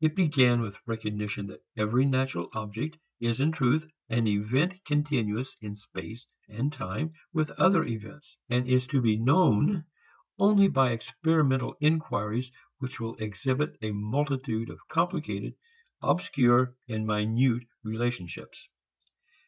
It 0.00 0.16
began 0.16 0.62
with 0.62 0.80
recognition 0.84 1.46
that 1.46 1.62
every 1.76 2.04
natural 2.04 2.48
object 2.54 2.98
is 3.20 3.38
in 3.40 3.52
truth 3.52 3.86
an 4.08 4.26
event 4.26 4.84
continuous 4.84 5.56
in 5.60 5.74
space 5.74 6.26
and 6.48 6.72
time 6.72 7.12
with 7.32 7.52
other 7.52 7.84
events; 7.84 8.36
and 8.48 8.66
is 8.66 8.88
to 8.88 9.00
be 9.00 9.16
known 9.16 9.84
only 10.40 10.66
by 10.66 10.90
experimental 10.90 11.76
inquiries 11.80 12.50
which 12.78 12.98
will 12.98 13.14
exhibit 13.18 13.78
a 13.80 13.92
multitude 13.92 14.70
of 14.70 14.88
complicated, 14.88 15.54
obscure 16.02 16.74
and 16.88 17.06
minute 17.06 17.62
relationships. 17.84 18.68